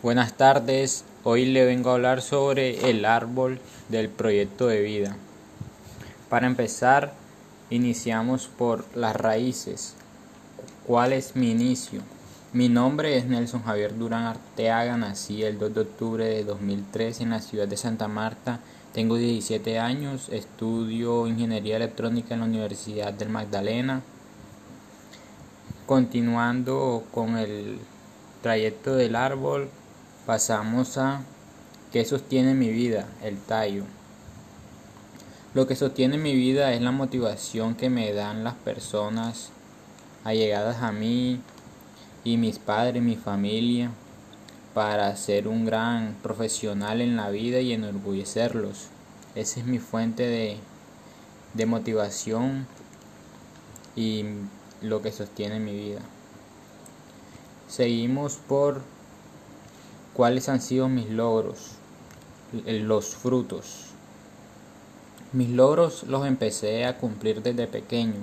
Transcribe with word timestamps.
Buenas 0.00 0.34
tardes, 0.34 1.04
hoy 1.24 1.44
le 1.44 1.64
vengo 1.64 1.90
a 1.90 1.94
hablar 1.94 2.22
sobre 2.22 2.88
el 2.88 3.04
árbol 3.04 3.58
del 3.88 4.08
proyecto 4.08 4.68
de 4.68 4.80
vida. 4.80 5.16
Para 6.28 6.46
empezar, 6.46 7.14
iniciamos 7.68 8.46
por 8.46 8.84
las 8.96 9.16
raíces. 9.16 9.94
¿Cuál 10.86 11.12
es 11.12 11.34
mi 11.34 11.50
inicio? 11.50 12.02
Mi 12.52 12.68
nombre 12.68 13.16
es 13.16 13.26
Nelson 13.26 13.64
Javier 13.64 13.98
Durán 13.98 14.22
Arteaga, 14.22 14.96
nací 14.96 15.42
el 15.42 15.58
2 15.58 15.74
de 15.74 15.80
octubre 15.80 16.24
de 16.24 16.44
2003 16.44 17.22
en 17.22 17.30
la 17.30 17.40
ciudad 17.40 17.66
de 17.66 17.76
Santa 17.76 18.06
Marta. 18.06 18.60
Tengo 18.94 19.16
17 19.16 19.80
años, 19.80 20.28
estudio 20.28 21.26
ingeniería 21.26 21.74
electrónica 21.74 22.34
en 22.34 22.40
la 22.40 22.46
Universidad 22.46 23.12
del 23.14 23.30
Magdalena. 23.30 24.02
Continuando 25.86 27.02
con 27.10 27.36
el 27.36 27.80
trayecto 28.42 28.94
del 28.94 29.16
árbol, 29.16 29.68
pasamos 30.28 30.98
a 30.98 31.22
qué 31.90 32.04
sostiene 32.04 32.52
mi 32.52 32.68
vida, 32.68 33.08
el 33.22 33.38
tallo. 33.38 33.84
Lo 35.54 35.66
que 35.66 35.74
sostiene 35.74 36.18
mi 36.18 36.34
vida 36.34 36.74
es 36.74 36.82
la 36.82 36.90
motivación 36.90 37.74
que 37.74 37.88
me 37.88 38.12
dan 38.12 38.44
las 38.44 38.52
personas 38.52 39.48
allegadas 40.24 40.82
a 40.82 40.92
mí 40.92 41.40
y 42.24 42.36
mis 42.36 42.58
padres, 42.58 43.02
mi 43.02 43.16
familia, 43.16 43.90
para 44.74 45.16
ser 45.16 45.48
un 45.48 45.64
gran 45.64 46.14
profesional 46.22 47.00
en 47.00 47.16
la 47.16 47.30
vida 47.30 47.60
y 47.60 47.72
enorgullecerlos. 47.72 48.88
Esa 49.34 49.60
es 49.60 49.66
mi 49.66 49.78
fuente 49.78 50.24
de, 50.24 50.58
de 51.54 51.64
motivación 51.64 52.66
y 53.96 54.26
lo 54.82 55.00
que 55.00 55.10
sostiene 55.10 55.58
mi 55.58 55.72
vida. 55.72 56.00
Seguimos 57.66 58.36
por 58.36 58.82
¿Cuáles 60.14 60.48
han 60.48 60.60
sido 60.60 60.88
mis 60.88 61.08
logros? 61.08 61.72
Los 62.66 63.14
frutos. 63.14 63.88
Mis 65.32 65.50
logros 65.50 66.04
los 66.04 66.26
empecé 66.26 66.86
a 66.86 66.96
cumplir 66.96 67.42
desde 67.42 67.66
pequeño, 67.66 68.14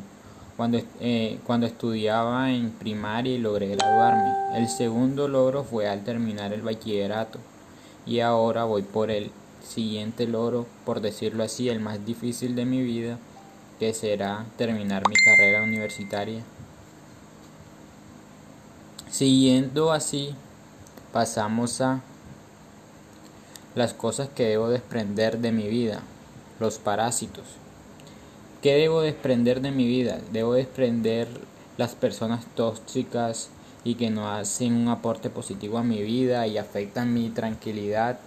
cuando, 0.57 0.81
eh, 0.99 1.39
cuando 1.45 1.67
estudiaba 1.67 2.51
en 2.51 2.71
primaria 2.71 3.35
y 3.35 3.37
logré 3.37 3.75
graduarme. 3.75 4.57
El 4.57 4.67
segundo 4.67 5.27
logro 5.27 5.63
fue 5.63 5.87
al 5.87 6.03
terminar 6.03 6.51
el 6.51 6.63
bachillerato 6.63 7.39
y 8.05 8.21
ahora 8.21 8.63
voy 8.63 8.81
por 8.81 9.11
el 9.11 9.31
siguiente 9.63 10.27
logro, 10.27 10.65
por 10.85 11.01
decirlo 11.01 11.43
así, 11.43 11.69
el 11.69 11.79
más 11.79 12.05
difícil 12.05 12.55
de 12.55 12.65
mi 12.65 12.81
vida, 12.81 13.17
que 13.79 13.93
será 13.93 14.45
terminar 14.57 15.03
mi 15.07 15.15
carrera 15.15 15.63
universitaria. 15.63 16.43
Siguiendo 19.09 19.91
así, 19.91 20.35
pasamos 21.15 21.79
a 21.79 22.01
las 23.73 23.93
cosas 23.93 24.27
que 24.27 24.47
debo 24.47 24.67
desprender 24.67 25.37
de 25.37 25.53
mi 25.53 25.69
vida, 25.69 26.01
los 26.59 26.77
parásitos. 26.77 27.45
¿Qué 28.61 28.73
debo 28.73 28.99
desprender 28.99 29.61
de 29.61 29.71
mi 29.71 29.87
vida? 29.87 30.19
Debo 30.33 30.55
desprender 30.55 31.29
las 31.77 31.95
personas 31.95 32.43
tóxicas 32.55 33.47
y 33.85 33.95
que 33.95 34.09
no 34.09 34.29
hacen 34.29 34.73
un 34.73 34.89
aporte 34.89 35.29
positivo 35.29 35.77
a 35.77 35.83
mi 35.83 36.03
vida 36.03 36.47
y 36.47 36.57
afectan 36.57 37.13
mi 37.13 37.29
tranquilidad 37.29 38.19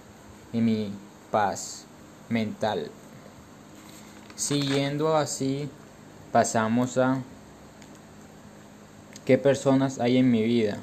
y 0.54 0.62
mi 0.62 0.90
paz 1.30 1.84
mental. 2.30 2.90
Siguiendo 4.34 5.14
así, 5.14 5.68
pasamos 6.32 6.96
a 6.96 7.20
qué 9.26 9.36
personas 9.36 10.00
hay 10.00 10.16
en 10.16 10.30
mi 10.30 10.42
vida. 10.42 10.78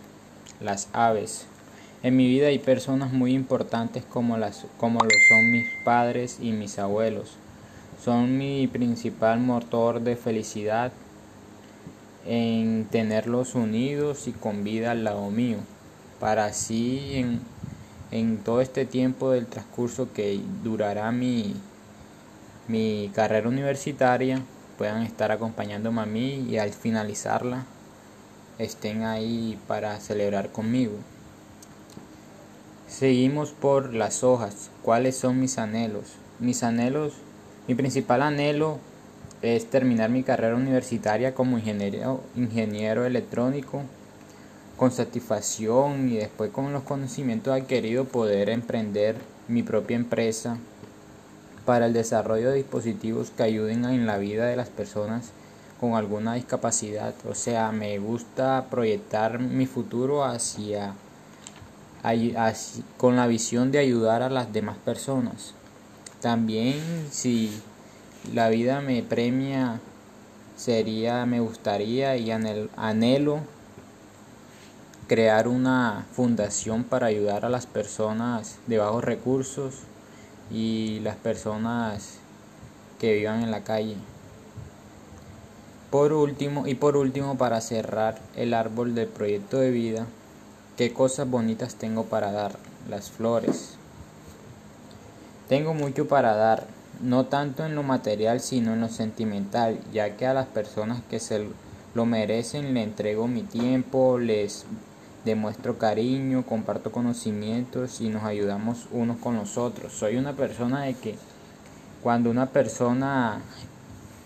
Las 0.61 0.87
aves. 0.93 1.47
En 2.05 2.15
mi 2.15 2.27
vida 2.27 2.49
hay 2.49 2.59
personas 2.59 3.11
muy 3.11 3.33
importantes 3.33 4.03
como, 4.03 4.37
las, 4.37 4.67
como 4.77 4.99
lo 4.99 5.09
son 5.27 5.51
mis 5.51 5.65
padres 5.83 6.37
y 6.39 6.51
mis 6.51 6.77
abuelos. 6.77 7.31
Son 8.03 8.37
mi 8.37 8.67
principal 8.67 9.39
motor 9.39 9.99
de 10.01 10.15
felicidad 10.15 10.91
en 12.27 12.85
tenerlos 12.91 13.55
unidos 13.55 14.27
y 14.27 14.33
con 14.33 14.63
vida 14.63 14.91
al 14.91 15.03
lado 15.03 15.31
mío, 15.31 15.57
para 16.19 16.45
así 16.45 17.13
en, 17.15 17.39
en 18.11 18.37
todo 18.37 18.61
este 18.61 18.85
tiempo 18.85 19.31
del 19.31 19.47
transcurso 19.47 20.13
que 20.13 20.39
durará 20.63 21.11
mi, 21.11 21.55
mi 22.67 23.09
carrera 23.15 23.49
universitaria 23.49 24.43
puedan 24.77 25.01
estar 25.01 25.31
acompañándome 25.31 26.01
a 26.01 26.05
mí 26.05 26.45
y 26.51 26.59
al 26.59 26.69
finalizarla 26.69 27.63
estén 28.59 29.05
ahí 29.05 29.57
para 29.67 29.99
celebrar 29.99 30.51
conmigo. 30.51 30.93
Seguimos 32.97 33.49
por 33.49 33.93
las 33.93 34.23
hojas. 34.23 34.69
¿Cuáles 34.81 35.17
son 35.17 35.37
mis 35.37 35.57
anhelos? 35.57 36.13
Mis 36.39 36.63
anhelos, 36.63 37.11
mi 37.67 37.75
principal 37.75 38.21
anhelo 38.21 38.77
es 39.41 39.65
terminar 39.69 40.09
mi 40.09 40.23
carrera 40.23 40.55
universitaria 40.55 41.35
como 41.35 41.57
ingeniero, 41.57 42.21
ingeniero 42.37 43.05
electrónico 43.05 43.81
con 44.77 44.93
satisfacción 44.93 46.07
y 46.07 46.15
después 46.15 46.51
con 46.51 46.71
los 46.71 46.83
conocimientos 46.83 47.53
adquiridos 47.53 48.07
poder 48.07 48.47
emprender 48.47 49.17
mi 49.49 49.61
propia 49.61 49.97
empresa 49.97 50.57
para 51.65 51.87
el 51.87 51.91
desarrollo 51.91 52.51
de 52.51 52.55
dispositivos 52.55 53.29
que 53.29 53.43
ayuden 53.43 53.83
en 53.83 54.07
la 54.07 54.17
vida 54.19 54.45
de 54.45 54.55
las 54.55 54.69
personas 54.69 55.31
con 55.81 55.95
alguna 55.95 56.35
discapacidad. 56.35 57.13
O 57.29 57.35
sea, 57.35 57.73
me 57.73 57.99
gusta 57.99 58.67
proyectar 58.69 59.39
mi 59.39 59.65
futuro 59.65 60.23
hacia 60.23 60.93
con 62.97 63.15
la 63.15 63.27
visión 63.27 63.71
de 63.71 63.79
ayudar 63.79 64.21
a 64.21 64.29
las 64.29 64.53
demás 64.53 64.77
personas. 64.77 65.53
También 66.21 67.07
si 67.11 67.51
la 68.33 68.49
vida 68.49 68.81
me 68.81 69.03
premia, 69.03 69.79
sería, 70.55 71.25
me 71.25 71.39
gustaría 71.39 72.17
y 72.17 72.31
anhelo 72.31 73.39
crear 75.07 75.47
una 75.47 76.05
fundación 76.13 76.83
para 76.83 77.07
ayudar 77.07 77.45
a 77.45 77.49
las 77.49 77.67
personas 77.67 78.57
de 78.65 78.79
bajos 78.79 79.03
recursos 79.03 79.75
y 80.51 80.99
las 81.01 81.15
personas 81.15 82.17
que 82.99 83.13
vivan 83.13 83.43
en 83.43 83.51
la 83.51 83.63
calle. 83.63 83.97
Por 85.91 86.11
último, 86.11 86.67
y 86.67 86.75
por 86.75 86.97
último, 86.97 87.37
para 87.37 87.61
cerrar 87.61 88.19
el 88.35 88.53
árbol 88.53 88.95
del 88.95 89.07
proyecto 89.07 89.59
de 89.59 89.71
vida, 89.71 90.07
¿Qué 90.77 90.91
cosas 90.91 91.29
bonitas 91.29 91.75
tengo 91.75 92.03
para 92.03 92.33
dar? 92.33 92.57
Las 92.89 93.09
flores. 93.09 93.75
Tengo 95.47 95.73
mucho 95.73 96.09
para 96.09 96.35
dar, 96.35 96.67
no 97.01 97.27
tanto 97.27 97.65
en 97.65 97.75
lo 97.75 97.83
material, 97.83 98.41
sino 98.41 98.73
en 98.73 98.81
lo 98.81 98.89
sentimental, 98.89 99.79
ya 99.93 100.17
que 100.17 100.25
a 100.25 100.33
las 100.33 100.47
personas 100.47 101.01
que 101.09 101.21
se 101.21 101.47
lo 101.93 102.05
merecen 102.05 102.73
le 102.73 102.83
entrego 102.83 103.25
mi 103.29 103.43
tiempo, 103.43 104.19
les 104.19 104.65
demuestro 105.23 105.77
cariño, 105.77 106.45
comparto 106.45 106.91
conocimientos 106.91 108.01
y 108.01 108.09
nos 108.09 108.23
ayudamos 108.23 108.87
unos 108.91 109.17
con 109.19 109.37
los 109.37 109.57
otros. 109.57 109.93
Soy 109.93 110.17
una 110.17 110.33
persona 110.33 110.81
de 110.81 110.95
que 110.95 111.15
cuando 112.03 112.29
una 112.29 112.47
persona 112.47 113.39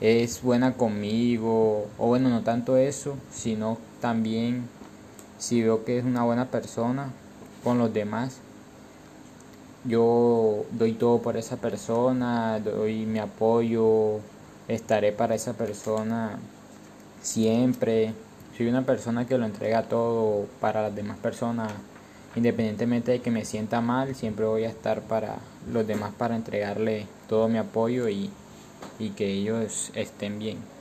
es 0.01 0.41
buena 0.41 0.73
conmigo, 0.73 1.85
o 1.99 2.07
bueno, 2.07 2.29
no 2.29 2.41
tanto 2.41 2.75
eso, 2.75 3.13
sino 3.31 3.77
también 4.01 4.67
si 5.39 5.63
veo 5.63 5.85
que 5.85 5.97
es 5.97 6.05
una 6.05 6.23
buena 6.23 6.45
persona 6.51 7.11
con 7.63 7.77
los 7.79 7.93
demás, 7.93 8.39
yo 9.85 10.65
doy 10.71 10.91
todo 10.93 11.21
por 11.21 11.37
esa 11.37 11.57
persona, 11.57 12.59
doy 12.59 13.05
mi 13.05 13.19
apoyo, 13.19 14.19
estaré 14.67 15.11
para 15.13 15.35
esa 15.35 15.53
persona 15.53 16.37
siempre. 17.21 18.13
Soy 18.57 18.67
una 18.67 18.85
persona 18.85 19.25
que 19.25 19.37
lo 19.37 19.45
entrega 19.45 19.83
todo 19.83 20.45
para 20.59 20.81
las 20.81 20.95
demás 20.95 21.17
personas, 21.17 21.71
independientemente 22.35 23.13
de 23.13 23.21
que 23.21 23.31
me 23.31 23.45
sienta 23.45 23.79
mal, 23.79 24.15
siempre 24.15 24.45
voy 24.45 24.65
a 24.65 24.69
estar 24.69 25.01
para 25.01 25.37
los 25.71 25.87
demás 25.87 26.11
para 26.17 26.35
entregarle 26.35 27.07
todo 27.29 27.47
mi 27.47 27.57
apoyo 27.57 28.09
y, 28.09 28.29
y 28.99 29.11
que 29.11 29.31
ellos 29.31 29.91
estén 29.95 30.39
bien. 30.39 30.78